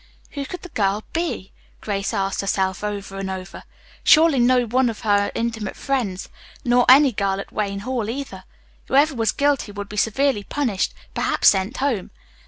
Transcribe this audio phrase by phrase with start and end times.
[0.31, 3.61] "Who could the girl be?" Grace asked herself over and over.
[4.03, 6.27] Surely, no one of her intimate friends.
[6.65, 8.43] Nor any girl at Wayne Hall, either.
[8.87, 12.09] Whoever was guilty would be severely punished, perhaps sent home.